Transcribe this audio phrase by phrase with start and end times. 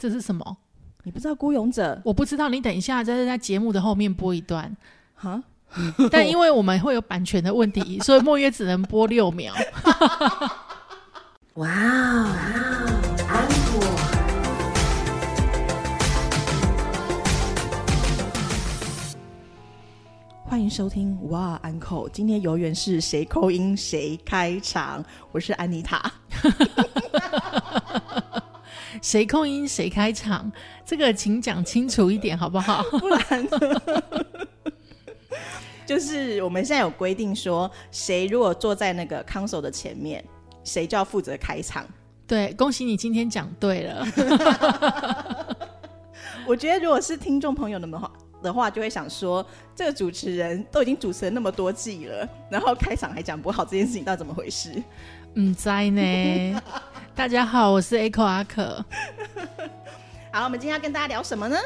[0.00, 0.56] 这是什么？
[1.02, 4.74] 你不知道孤勇者我不知道，你等一下在在节目的后面播一段。
[5.14, 5.42] 哈？
[6.10, 9.52] 但因为我们会有版权的问题， 所以莫约只能播六秒。
[11.56, 12.26] 哇哦，
[13.28, 13.86] 安果。
[20.46, 26.10] 欢迎收听哇安口，今天永远是谁扣音谁开场，我是安妮塔。
[29.00, 30.50] 谁控音谁开场，
[30.84, 32.82] 这个请讲清楚一点好不好？
[32.98, 34.02] 不然呢
[35.86, 40.24] 就是我们现在有规定说，谁如果坐在那个 console 的前面，
[40.62, 41.84] 谁就要负责开场。
[42.26, 44.06] 对，恭喜你今天讲对了。
[46.46, 49.44] 我觉得如果是听众朋友们话的话，就会想说，
[49.74, 54.80] 这个主持人都已经主持了那么多季了，然后开场还讲不好，这件事情到底怎么回事？
[55.34, 56.62] 嗯，在呢。
[57.14, 58.84] 大家好，我是 Echo 阿可。
[60.32, 61.56] 好，我们今天要跟大家聊什么呢？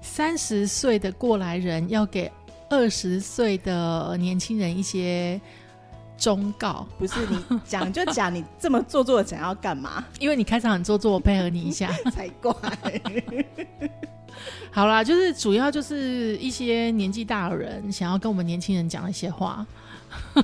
[0.00, 2.30] 三十岁的过来人要给
[2.70, 5.40] 二十岁的年轻人一些
[6.16, 10.02] 忠告，不是你讲就讲，你这么做作的讲要干嘛？
[10.18, 12.54] 因为你开场很做作，我配合你一下 才怪。
[14.70, 19.66] 好啦，就是主要就是一些年纪大的人想要跟我们年轻人讲一些话。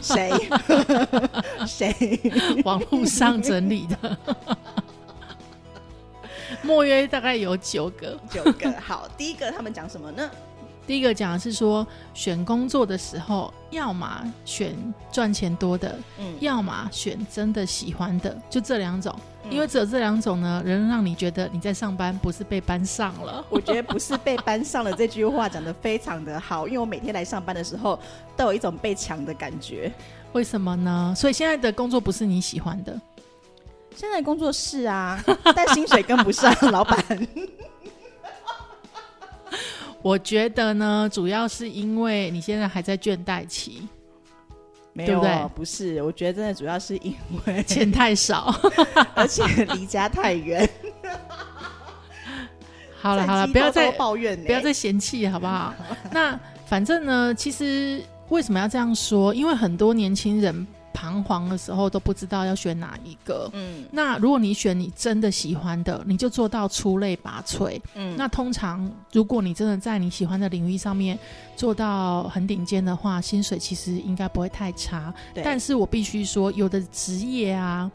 [0.01, 0.31] 谁？
[1.67, 2.21] 谁？
[2.65, 4.19] 网络上整理的，
[6.63, 8.73] 莫约大概有九个，九个。
[8.81, 10.31] 好，第一个他们讲什么呢？
[10.89, 14.09] 第一个讲的是说，选工作的时候，要么
[14.47, 14.75] 选
[15.13, 19.15] 赚钱多的，嗯，要么选真的喜欢的，就这两种。
[19.51, 23.45] 因为只有这两种呢，能让你觉得你在上班不是被班上了。
[23.53, 27.99] 我觉得不是被班上了这句话讲的非常的好，因为我每天来上班的时候
[28.35, 29.93] 都有一种被抢的感觉。
[30.33, 31.15] 为什么呢？
[31.15, 32.99] 所以现在的工作不是你喜欢的。
[33.95, 35.23] 现在工作是啊，
[35.55, 36.99] 但薪水跟不上， 老板。
[40.09, 43.87] 我觉得呢，主要是因为你现在还在倦怠期。
[44.95, 45.21] 没有，
[45.55, 48.55] 不是，我觉得真的主要是因为钱太少，
[49.15, 50.67] 而且离家太远。
[52.99, 55.75] 好了好了，不要再抱怨，不要再嫌弃，好不好？
[56.11, 59.35] 那反正呢，其实为什么要这样说？
[59.35, 60.67] 因为很多年轻人。
[60.99, 63.49] 彷徨的时候都不知道要选哪一个。
[63.53, 67.81] 嗯，那如果你选你真的喜欢的，你就做到出类拔萃。
[67.95, 71.17] 嗯，那通常如果你真的在你喜欢的领域上面
[71.55, 75.15] 做到很顶尖的话，薪水其实应该不会太差。
[75.45, 77.89] 但是我必须说，有的职业啊，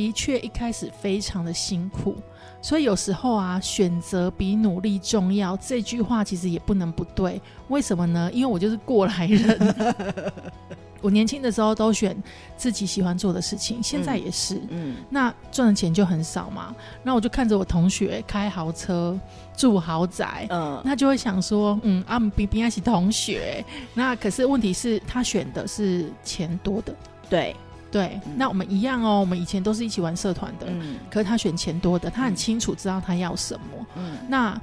[0.00, 2.16] 的确一开始非常的辛苦，
[2.62, 5.54] 所以有时候啊，选择比努力重要。
[5.58, 7.38] 这句话其实也不能不对。
[7.68, 8.30] 为什么呢？
[8.32, 9.74] 因为我就是过来人。
[11.02, 12.16] 我年轻的时候都选
[12.56, 14.58] 自己喜欢做的事情，现在也是。
[14.70, 16.74] 嗯，那赚的钱就很少嘛。
[17.02, 19.18] 那我就看着我同学开豪车、
[19.54, 23.62] 住豪宅，嗯，那就会想说，嗯啊，比比亚是同学。
[23.92, 26.94] 那可是问题是，他选的是钱多的。
[27.28, 27.54] 对
[27.90, 29.20] 对，那我们一样哦。
[29.20, 33.86] 我们以前都是一起玩社团的，嗯，可是他选钱多的，他很清楚知道他要什么。
[33.96, 34.60] 嗯，那。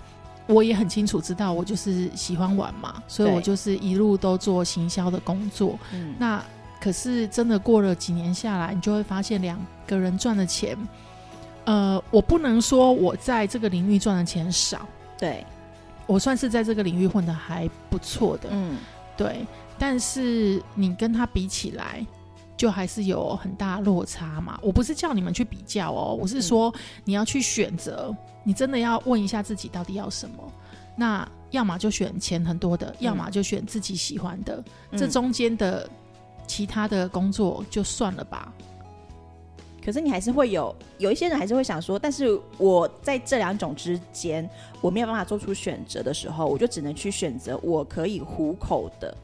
[0.50, 5.78] 我也很清楚知道，我就是喜欢玩嘛，所以我就是一路都做行销的工作。
[5.92, 6.42] 嗯，那
[6.80, 10.78] 可是真的过了几年下来，你就会发现两个人赚的钱，
[11.66, 14.88] 呃，我不能说我在这个领域赚的钱少，
[15.20, 15.46] 对
[16.06, 18.78] 我算是在这个领域混的还不错的，嗯，
[19.18, 19.46] 对。
[19.78, 22.08] 但是你跟他比起来，
[22.58, 24.60] 就还是有很大落差嘛。
[24.62, 26.74] 我不是叫你们去比较哦，我是说
[27.06, 28.14] 你要去选择。
[28.44, 30.52] 你真的要问一下自己到底要什么？
[30.96, 34.64] 那要么就选钱很多的，要么就选自己喜欢的。
[34.94, 35.88] 这中间的
[36.48, 38.52] 其他的工作就算了吧。
[39.84, 49.16] 可是你还是会有有一些人还是会想说，但是我在这两种之间，我没有办法做出选择的时候，我就只能去选择我可以糊口的。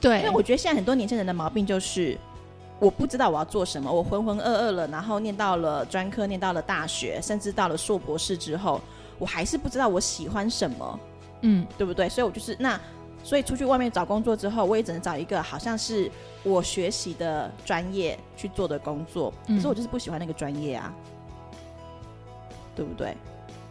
[0.00, 2.16] 对，因为我觉得现在很多年轻人的毛病就是。
[2.78, 8.78] 我不知道我要做什么，我浑浑噩噩了，然后念到了专科，念到了大学，甚至到了硕博士之后，
[9.18, 11.00] 我还是不知道我喜欢什么，
[11.40, 12.06] 嗯，对不对？
[12.06, 12.78] 所以我就是那，
[13.24, 16.10] 所以出去外面找工作之后，我也只能找一个好像是
[16.42, 20.92] 我学习的专业去做的工作，可是我就是不喜欢那个专业啊，
[22.74, 23.16] 对不对？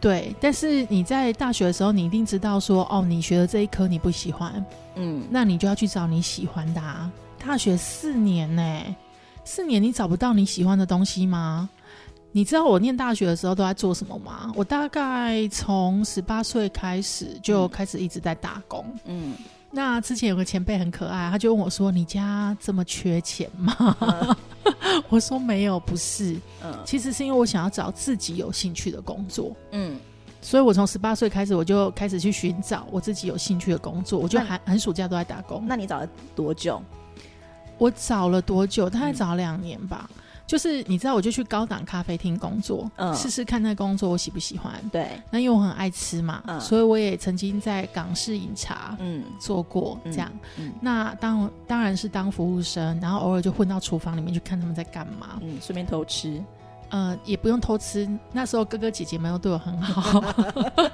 [0.06, 4.63] 对，但是你在大学的时候，你一定知道说，哦，你学的这一科你不喜欢，
[4.94, 7.12] 嗯，那你就要去找你喜欢的啊。
[7.44, 8.96] 大学四年呢，
[9.44, 11.68] 四年你找不到你喜欢的东西吗？
[12.31, 14.52] 你知道我念大学的时候都在做什么吗？
[14.54, 18.86] 我大概从十八岁开始就开始一直在打工。
[19.06, 19.34] 嗯，
[19.72, 23.98] 那之前有个前辈很可爱，他就问我说：“你家这么缺钱吗？”
[25.10, 26.34] 我说：“没有，不是。
[26.63, 29.56] 嗯，其实是因为我想要找自己有兴趣的工作。
[29.72, 29.84] 嗯，
[30.45, 34.19] 所以我从十八岁开始，我就开始去寻找我自己有兴趣的工作。
[34.19, 35.65] 我就寒寒暑假都在打工。
[35.68, 36.80] 那你找了多久？
[37.80, 38.88] 我找了多久？
[38.88, 40.07] 大概找了两年吧。
[40.45, 44.74] 就是你知道，我就去高档咖啡厅工作，试试看那工作我喜不喜欢。
[44.92, 50.31] 对，那因为我很爱吃嘛，所以我也曾经在港式饮茶嗯做过这样。
[50.80, 56.39] 那当当然是当服务生，然后偶尔就混到厨房里面去看他们在干嘛，嗯，顺便偷吃。
[56.89, 60.21] 呃，也不用偷吃，那时候哥哥姐姐们都对我很好。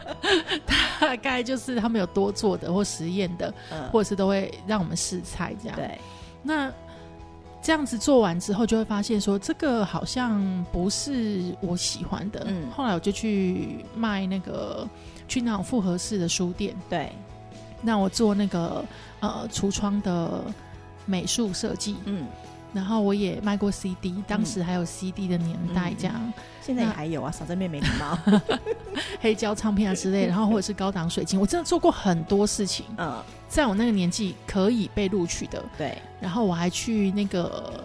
[0.99, 3.53] 大概就是他们有多做的或实验的，
[3.91, 5.75] 或者是都会让我们试菜这样。
[5.75, 5.99] 对，
[6.43, 6.71] 那。
[7.63, 12.43] 这样子做完之后，就会发现说这个好像不是我喜欢的。
[12.47, 14.87] 嗯，后来我就去卖那个
[15.27, 16.75] 去那种复合式的书店。
[16.89, 17.11] 对，
[17.79, 18.83] 那我做那个
[19.19, 20.43] 呃橱窗的
[21.05, 21.97] 美术设计。
[22.05, 22.25] 嗯。
[22.73, 26.33] 然后我也卖过 CD，当时还有 CD 的年代，这样。
[26.61, 28.17] 现在也还有啊，少在妹妹礼貌，
[29.19, 32.85] 黑胶唱片啊之类， 然后或者是高档水晶，我真的做过很多事情。
[32.97, 35.97] 嗯，在我那个年纪可以被录取的，对。
[36.19, 37.83] 然后我还去那个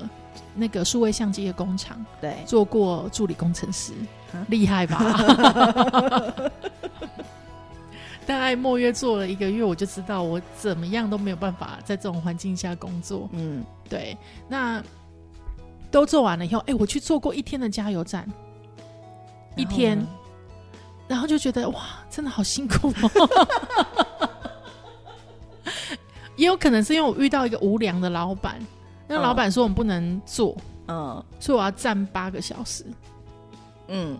[0.54, 3.92] 那个数位相机的工厂，对，做过助理工程师，
[4.48, 6.42] 厉害吧？
[8.26, 13.28] 大概莫约做了一个月，我就知道我怎么样都没有办法在这种环境下工作。
[13.32, 14.16] 嗯，对。
[14.48, 14.82] 那
[15.90, 18.28] 都做完了以后，哎，我去做过一天的加油站，
[19.56, 20.04] 一天，
[21.08, 24.28] 然后就觉得哇，真的好辛苦哦。
[26.36, 28.58] 也有可能是因为我遇到一个无良的老板，
[29.08, 30.54] 那老板说我们不能做，
[30.88, 32.84] 嗯，所以我要站八个小时。
[33.88, 34.18] 嗯，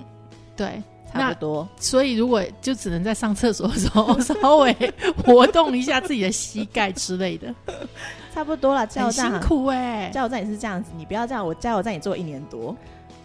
[0.56, 0.82] 对。
[1.16, 4.74] 差不多，所以如果就只能在上厕所的时候稍微
[5.24, 7.54] 活动一下自己的膝盖之类的，
[8.34, 8.86] 差不多了。
[8.86, 11.46] 加油站辛苦哎，加油站也是这样子，你不要这样。
[11.46, 12.76] 我加油站也做一年多，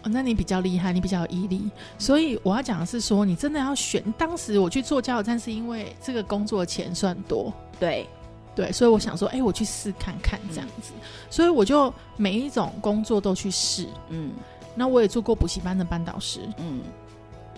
[0.02, 1.70] 哦，那你比较厉害，你比较有毅力。
[1.98, 4.02] 所以我要讲的是说，你真的要选。
[4.18, 8.06] 当时我去做加油站，是因为这个工作钱算多，对
[8.54, 10.92] 对，所以我想说，哎，我去试看看这样子。
[11.30, 14.32] 所以我就每一种工作都去试，嗯，
[14.74, 16.80] 那我也做过补习班的班导师，嗯。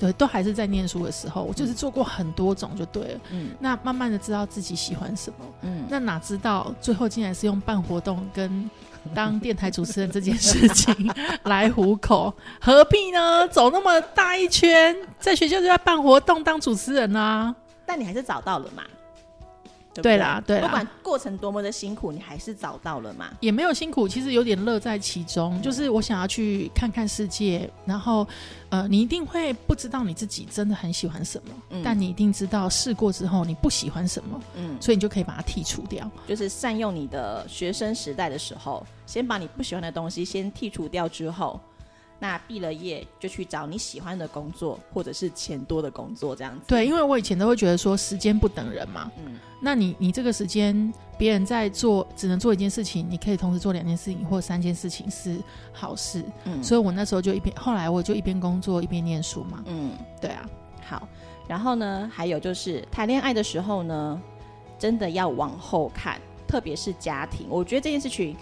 [0.04, 3.20] 对，都还是在念书的时候，我就是做过很多种就对了。
[3.30, 5.38] 嗯，那慢慢的知道自己喜欢什么。
[5.62, 8.70] 嗯，那哪知道最后竟然是用办活动跟
[9.14, 10.94] 当电台主持人这件事情
[11.44, 13.48] 来糊口，何必呢？
[13.48, 17.54] 走那么大一圈，在学校就要办活动当主持人啊？
[17.86, 18.82] 但你还是找到了嘛？
[20.02, 23.30] 对啦，对啦，不管过程多么的辛苦，你还是找到了嘛？
[23.40, 25.60] 也没有辛苦，其实有点乐在其中。
[25.62, 28.26] 就是我想要去看看世界，然后，
[28.70, 36.10] 呃，你一定会不知道你自己真的很喜欢什么，但你一定知道试过之后你不喜欢什么，嗯，所以你就可以把它剔除掉。
[36.26, 41.60] 就是善用你的学生时代的时候，先把你不喜欢的东西先剔除掉之后。
[42.18, 46.62] 那毕了业就去找你喜欢的工作，或者是钱多的工作，这样子。
[46.66, 49.10] 对，因为我以前都会觉得说时间不等人嘛。
[49.18, 49.38] 嗯。
[49.60, 55.38] 那你你这个时间，别人在做只能做一件事情，你可以同时做两件事情或三件事情是
[55.72, 56.24] 好事。
[56.44, 56.62] 嗯。
[56.62, 59.62] 所以我那时候就一边，后来我就一边工作一边念书嘛。
[59.66, 59.92] 嗯。
[60.20, 60.48] 对啊。
[60.86, 61.08] 好。
[61.46, 64.22] 然后呢，还有就是谈恋爱的时候呢，
[64.78, 66.18] 真的要往后看，
[66.48, 67.46] 特别是家庭。
[67.50, 68.34] 我觉得这件事情，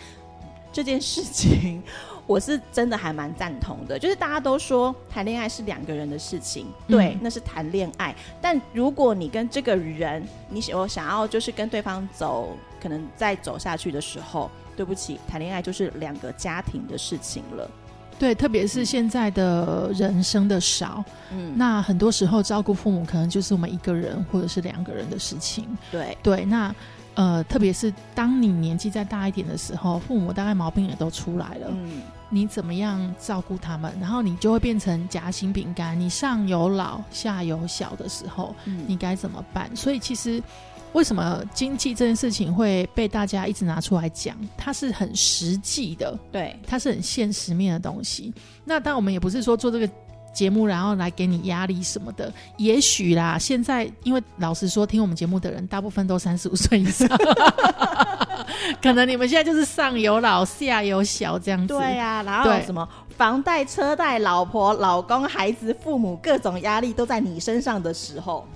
[0.72, 1.82] 这件事情。
[2.26, 8.14] 我是真的还蛮赞同的，就是大家都说谈恋爱是两个人的事情，对，那是谈恋爱。
[8.40, 17.70] 但如果你跟这个人，你想我想要就是跟对方走，可能再走下去的时候，对不起，谈恋爱就是两个家庭的事情了。
[18.18, 25.66] 对，特别是现在的人生的少，嗯，那很多时候照顾父母可能就是我们一个人或者是两个人的事情。
[25.90, 26.74] 对对，那。
[27.14, 31.66] 呃，特别是当你年纪再大一点的时候，父母大概毛病也都出来了。
[31.70, 33.92] 嗯，你怎么样照顾他们？
[34.00, 38.54] 然后你就会变成夹心饼干，你上有老下有小的时候，
[38.86, 39.70] 你该怎么办？
[39.76, 40.42] 所以其实
[40.92, 44.36] 为什么经济这件事情会被大家一直拿出来讲？
[44.56, 48.32] 它是很实际的，对，它是很现实面的东西。
[48.64, 49.88] 那但我们也不是说做这个。
[50.32, 53.38] 节目，然后来给你压力什么的，也许啦。
[53.38, 57.08] 现在，因为老实说，听我们节目的人大部分都三十五岁以上，
[58.82, 61.74] 可能你们现在就是上有老下有小这样子。
[61.74, 68.46] 对呀，然后什么房贷、车贷、老婆、老公、孩子、父母各种压力都在你身上的时候，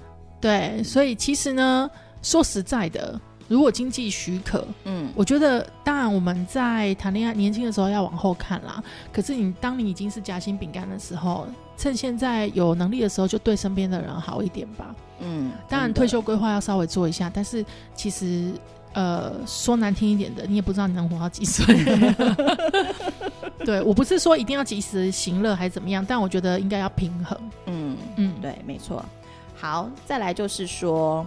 [0.41, 1.91] 对，所以其实呢，
[2.23, 3.21] 说实在的。
[3.49, 8.83] 如果经济许可，嗯，我觉得当然我们在谈恋爱年轻的时候要往后看啦。
[9.13, 14.95] 可是你当你已经是夹心饼干的时候，趁现在有能力的时候，就对身边的人好一点吧。
[15.21, 18.53] 嗯，当然退休规划要稍微做一下，但是其实
[18.93, 21.65] 呃，说难听一点的，你也不知道你能活到几岁。
[23.65, 27.39] 对我不是说一定要及时行乐还是怎么样，但我觉得应该要平衡。
[27.67, 29.05] 嗯嗯，对，没错。
[29.55, 31.25] 好，再来就是说。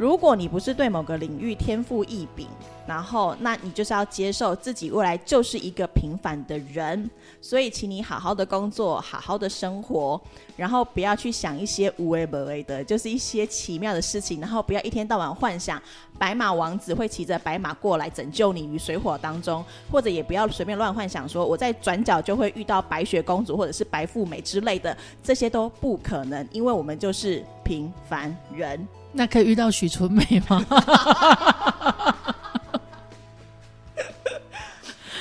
[0.00, 2.46] 如果你不是对某个领域天赋异禀，
[2.86, 7.10] 然后那你就是要接受自己未来就是一个平凡的人，
[7.42, 10.18] 所以请你好好的工作，好好的生活，
[10.56, 15.78] 然后不要去想一些无为不为的，就是一些奇妙的事情，然后不要一天到晚幻想
[16.18, 28.88] 白马王子会骑着白马过来拯救你于水火当中，或者也不要随便乱幻想说我在转角就会遇到白雪公主或者是白富美之类的，这些都不可能，因为我们就是平凡人。
[29.12, 30.64] 那可以遇到许纯美吗？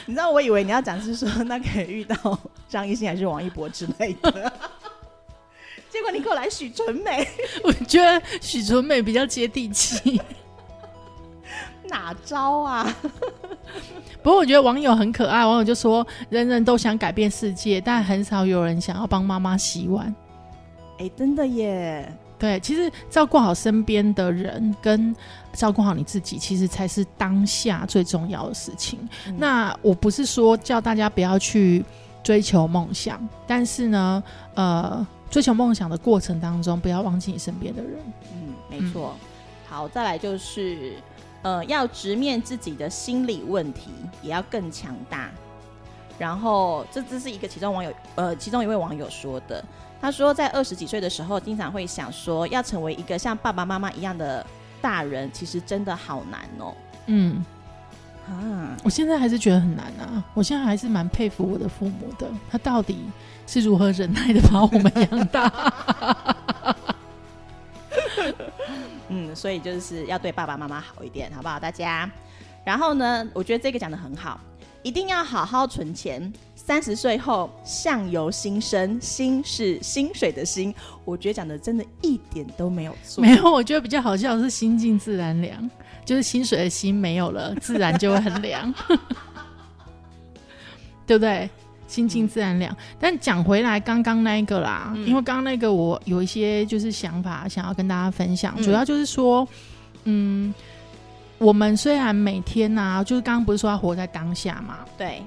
[0.05, 4.31] 你知道，我以为你要讲是说，那可以遇到张艺兴还是王一博之类的。
[5.89, 7.27] 结果你给我来许纯美，
[7.63, 10.19] 我觉得许纯美比较接地气。
[11.83, 12.95] 哪招啊？
[14.21, 20.13] 不过我觉得网友很可爱，网友就说：人人都想改变世界，但很少有人想要帮妈妈洗碗。
[20.99, 22.11] 哎，真的耶。
[22.39, 25.13] 对，其实照顾好身边的人，跟
[25.51, 28.97] 照顾好你自己，其实才是当下最重要的事情。
[29.37, 31.83] 那我不是说叫大家不要去
[32.23, 34.23] 追求梦想，但是呢，
[34.55, 37.99] 呃，追求梦想的过程当中，不要忘记你身边的人。
[38.33, 39.15] 嗯，没错。
[39.67, 40.93] 好，再来就是，
[41.41, 43.89] 呃，要直面自己的心理问题，
[44.23, 45.29] 也要更强大。
[46.17, 49.63] 然后，这只是一个其中网友，呃，其中一位网友说的。
[50.01, 54.45] 他说，在二十几岁的时候，经常会想说，要成为一个像爸爸妈妈一样的
[54.81, 56.73] 大人，其实真的好难哦。
[57.07, 57.43] 嗯，
[58.27, 60.23] 啊，我现在还是觉得很难啊。
[60.33, 63.09] 我现在还是蛮佩服我的父母的，他到底
[63.45, 65.51] 是如何忍耐的把我们养大。
[69.09, 72.09] 嗯，所以就是要对爸爸妈妈好一点，好不好，大家？
[72.63, 74.39] 然后呢，我觉得这个讲的很好，
[74.83, 76.31] 一定要好好存钱。
[76.55, 80.71] 三十岁后相由心生，心是薪水的心，
[81.03, 83.21] 我觉得讲的真的一点都没有错。
[83.25, 85.67] 没有，我觉得比较好笑是心静自然凉，
[86.05, 88.71] 就是薪水的心没有了，自然就会很凉，
[91.07, 91.49] 对不对？
[91.87, 92.75] 心静自然凉。
[92.99, 99.47] 但讲回来，刚刚那个啦，因为刚刚那个我有一些就是想法想要跟大家分享，主要就是说，
[100.03, 100.53] 嗯，
[101.39, 105.23] 我们虽然每天呐，就是刚刚不是说要活在当下嘛，对。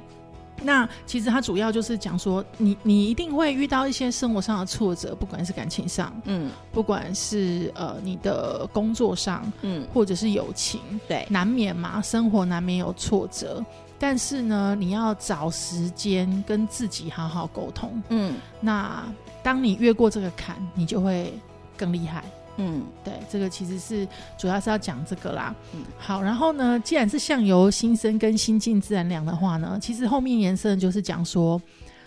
[0.64, 13.64] 那其实它主要就是讲说，你你一定会遇到一些生活上的挫折，不管是感情上，嗯，不管是呃你的工作上，嗯，或者是友情，对，难免嘛，生活难免有挫折，
[13.98, 19.02] 但是呢，你要找时间跟自己好好沟通，嗯，那
[19.42, 21.34] 当你越过这个坎，你就会
[21.76, 22.22] 更厉害。
[22.58, 24.06] 嗯，对，这个其实是
[24.38, 25.54] 主要是要讲这个啦。
[25.74, 31.60] 嗯，好，然后呢，既然是相由心生跟心静自然凉的话呢，其实后面延伸就是讲说，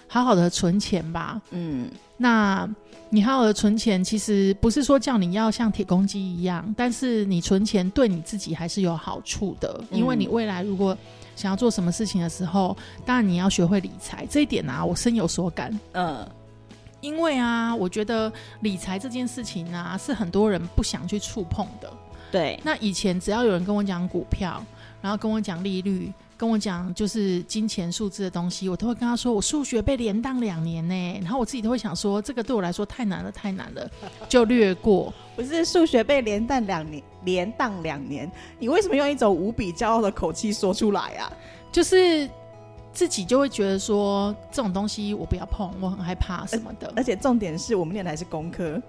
[0.08, 1.42] 好好的存钱吧。
[1.50, 2.70] 嗯，那
[3.10, 10.96] 你好好的存钱，其实不是说叫你要像铁公鸡一样，但是你存钱对你自己还是有好处的，因为你未来如果
[11.36, 15.80] 想要做什么事情的时候，当然你要学会理财，这一点呢，我深有所感。
[15.94, 16.28] 嗯。
[17.06, 18.32] 因为啊，我觉得
[18.62, 21.92] 理财这件事情啊，是很多人不想去触碰的。
[22.32, 24.62] 对，那以前只要有人跟我讲股票，
[25.02, 31.20] 然后跟我讲利率，跟我讲就是金钱数字的东西，我都会跟他说，我数学被连当两年呢。
[31.22, 33.90] 然后我自己都会想说，这个对我来说太难了，太难了，
[34.28, 35.14] 就略过。
[35.36, 41.32] 不是数学被连当两年，连当两年，你为什么用一种无比骄傲的口气说出来啊？
[41.72, 42.28] 就是。
[42.96, 46.92] 自己就会觉得说这种东西我不要碰，我很害怕什么的。
[46.96, 48.82] 而且重点是我们念的还是工科，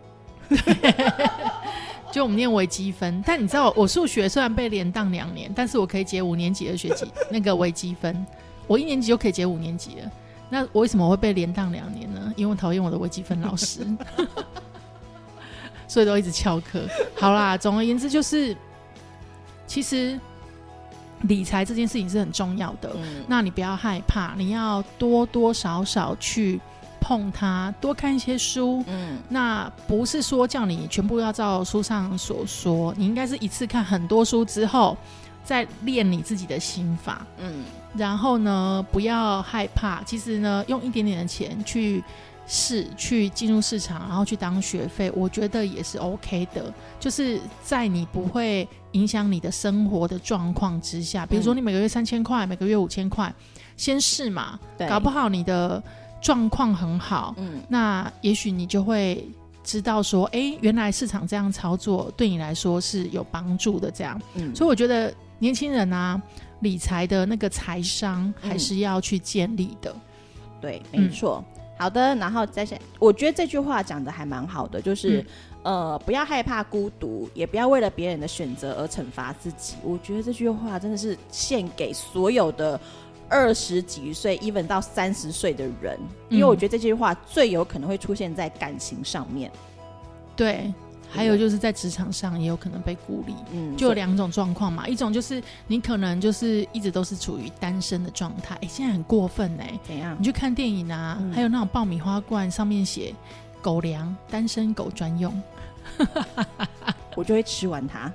[2.13, 3.21] 就我们念微积分。
[3.27, 8.25] 但你知道，我数学虽然被连当两年，但是我可以解五年级的学籍那个微积分，
[8.69, 10.11] 我一年级就可以解五年级了。
[10.49, 12.33] 那我为什么会被连当两年呢？
[12.37, 13.85] 因为我讨厌我的微积分老师，
[15.89, 16.87] 所以都一直翘课。
[17.17, 18.57] 好啦，总而言之就是，
[19.67, 20.17] 其实。
[21.23, 22.95] 理财这件事情是很重要的，
[23.27, 26.61] 那你不要害怕，你要多多少少去
[27.01, 28.85] 碰它，多看一些书。
[28.87, 34.97] 嗯，那不是说叫你全部要照书上所说，你应该是一次看很多书之后，
[35.45, 37.27] 再练你自己的心法。
[37.39, 42.05] 嗯，然后呢，不要害怕，其实呢，用一点点的钱去。
[42.47, 46.73] 是去进入市场，然后去当学费，我觉得也是 OK 的。
[47.01, 53.35] 就是在你不会影响你的生活的状况之下，比如说你每个月三千块，每个月五千块，
[53.77, 54.59] 先试嘛。
[54.89, 55.83] 搞不好你的
[56.23, 59.29] 状况很好，嗯，那也许你就会
[59.65, 63.91] 知道说，哎，原来市场这样操作对你来说是有帮助的。
[63.91, 66.21] 这样，嗯，所以我觉得年轻人啊，
[66.61, 69.95] 理财的那个财商还是要去建立的。
[70.61, 71.45] 对，没错。
[71.79, 75.25] 好的，然后再下，我觉得这句话讲的还蛮好的，就是
[75.63, 79.75] 呃，不要害怕孤独，也不要为了别人的选择而惩罚自己。
[79.83, 82.81] 我觉得这句话真的是献给所有的
[83.29, 85.99] 二十几岁，even 到三十岁的人，
[86.31, 89.51] 因为我觉得这句话最有可能会出现在感情上面。
[90.35, 90.73] 对。
[91.09, 94.87] 还有就是在职场上也有可能被孤立，嗯，就有两种状况嘛。
[94.87, 100.17] 一种就是你可能就是一直都是处于单身的状态，哎，现在很过分哎，怎样？
[100.19, 103.15] 你去看电影啊，还有那种爆米花罐上面写
[103.63, 105.33] “狗粮，单身狗专用”，
[107.17, 108.13] 我就会吃完它。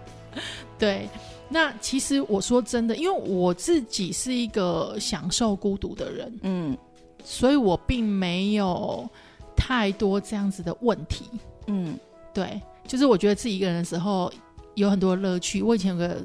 [0.77, 1.09] 对，
[1.49, 6.77] 那其实我说真的，因为我自己是一个享受孤独的人，嗯，
[7.23, 9.09] 所以我并没有
[9.55, 11.25] 太多这样子的问题，
[11.67, 11.97] 嗯，
[12.33, 12.61] 对。
[12.91, 14.29] 就是我觉得自己一个人的时候
[14.75, 15.61] 有很多乐趣。
[15.61, 16.17] 我以前有个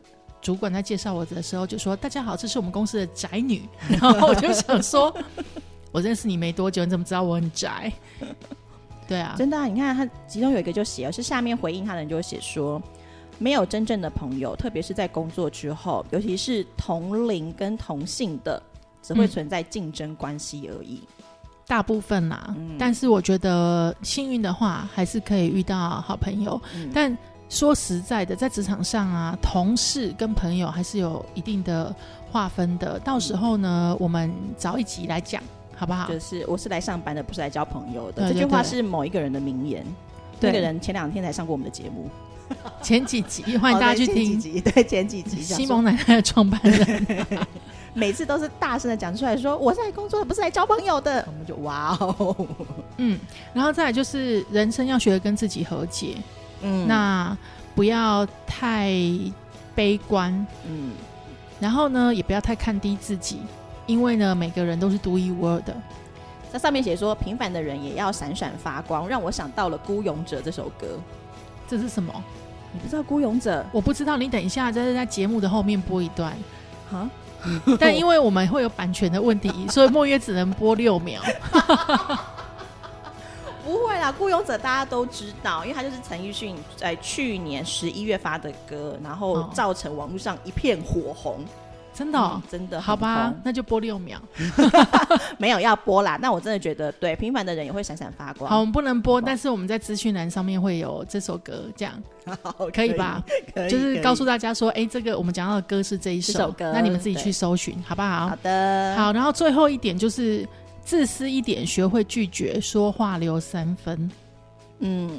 [0.42, 5.16] 主管在介绍我的时候就说：“大家好，这是我们公司的宅女。”然后我就想说
[5.92, 7.92] ：“我认识你没多久，你怎么知道我很宅？”
[9.06, 12.82] 对啊，真的，你看他其中有一个就写，是下面回应他的人就写说
[13.38, 18.60] ：“没有真正的朋友，特别是在工作之后，尤其是同龄跟同性的，
[19.00, 21.00] 只会存在竞争关系而已。”
[21.66, 26.60] 大部分啦，但是我觉得幸运的话，还是可以遇到好朋友。
[26.94, 27.16] 但
[27.48, 31.94] 说实在的，在职场上啊，同事跟朋友还是有一定的
[32.30, 32.98] 划分的。
[33.00, 35.42] 到时候呢，我们找一集来讲，
[35.74, 36.08] 好不好？
[36.08, 38.32] 就是我是来上班的，不是来交朋友的。
[38.32, 39.84] 这句话是某一个人的名言。
[40.38, 42.10] 那个人前两天才上过我们的节目，
[42.82, 44.38] 前几集 欢迎大家去听。
[44.60, 47.06] 对，前几集 西蒙奶奶的创办人。
[47.96, 51.24] 每次都是大声的讲出来说我是来工作的，不是来交朋友的。
[51.26, 52.46] 我们就哇哦，
[52.98, 53.18] 嗯，
[53.54, 56.16] 然后再来就是人生要学会跟自己和解，
[56.60, 57.34] 嗯，那
[57.74, 58.92] 不要太
[59.74, 60.92] 悲观，嗯，
[61.58, 63.40] 然后呢也不要太看低自己，
[63.86, 65.74] 因为呢每个人都是独一无二的。
[66.52, 70.86] 在上面写说平凡的人也要闪闪发光，让我想到了《孤勇者》这首歌。
[71.66, 72.12] 这是什么？
[72.72, 73.62] 你不知道《孤勇者》？
[73.72, 76.36] 我不知道，你等一下在在节目的后面播一段，
[76.90, 77.08] 哈。
[77.78, 81.22] 但因为我们会有版权的问题， 所以莫约只能播六秒。
[83.64, 91.44] 不会啦，《孤勇者》大家都知道，因为他就是陈奕迅在去年十一月发的歌，然后造成网络上一片火红。
[91.96, 94.20] 真的，真的，好吧，那就播六秒，
[95.38, 96.18] 没有要播啦。
[96.20, 98.50] 那我真的觉得，对平凡的人也会闪闪发光。
[98.50, 101.94] 好，我们不能播，但是我们在资讯栏上面会有这首歌，这样
[102.74, 103.24] 可以吧？
[103.70, 108.28] 就是告诉大家说，哎，这个我们讲到的歌是这一首歌，那你们自己去搜寻，好不好？
[108.28, 109.12] 好的，好。
[109.12, 110.46] 然后最后一点就是
[110.84, 114.10] 自私一点，学会拒绝，说话留三分。
[114.80, 115.10] 嗯。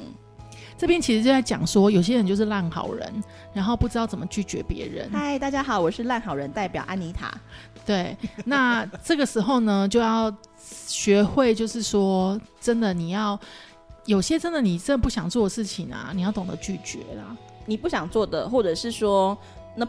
[0.77, 3.11] 这边其实就在讲说，有些人就是烂好人，
[3.51, 5.09] 然后不知道怎么拒绝别人。
[5.11, 7.33] 嗨，大家好，我是烂好人代表安妮塔。
[7.83, 13.39] 对，那这个时候呢，就要学会，就是说，真的，你要
[14.05, 17.35] 有些真的你真的不想做的事情啊，你要懂得拒绝啦。
[17.65, 19.35] 你不想做的，或者是说，
[19.75, 19.87] 那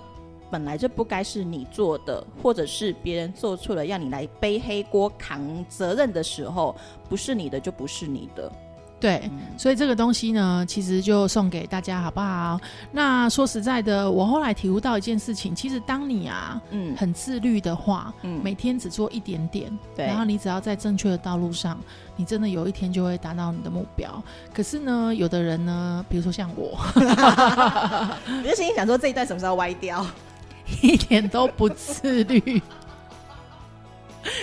[0.51, 6.75] 本来就不该是你做的，或者是别人做错了要你来背黑锅扛责任的时候，
[7.11, 8.51] 不是你的就不是你的。
[9.01, 12.61] 对，所以这个东西呢，其实就送给大家，好不好？
[12.91, 21.79] 那说实在的，我后来体悟到一件事情，其实当你啊，嗯，很自律的话，嗯，每天只做一点点，对，然后你只要在正确的道路上，
[22.17, 24.23] 你真的有一天就会达到你的目标。
[24.53, 30.05] 可是呢，有的人呢，比如说像我， 我就心里想说，这一段什么时候歪掉？
[30.83, 32.61] 一点都不自律。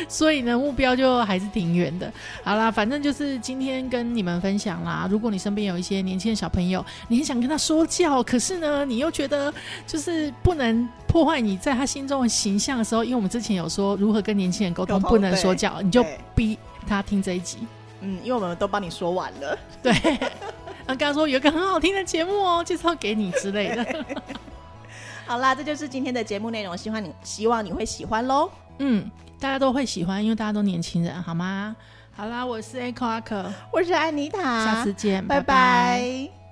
[0.08, 2.12] 所以呢，目标就还是挺远的。
[2.44, 5.08] 好啦，反正就是今天跟你们分享啦。
[5.10, 9.54] 如果你身边有一些年轻的小朋友，你很想跟他说教，可是呢，你又觉得
[9.86, 17.60] 就是不能破坏你在他心中的形象的时候，因为我们之前有说如何跟年轻人沟通，不能说教，你就逼他听这一集。
[18.02, 19.58] 嗯，因为我们都帮你说完了。
[19.82, 19.94] 对，
[20.86, 24.06] 他刚刚说有一个很好听的节目哦，介绍给你之类的。
[25.26, 28.50] 好啦，这就是今天的节目内容，希望你希望你会喜欢喽。
[28.80, 29.10] 嗯。
[29.38, 31.76] 大家都会喜欢，因为大家都年轻人，好吗？
[32.16, 36.45] 好啦，我是 Echo 阿可，我是安妮塔，下次见，拜拜。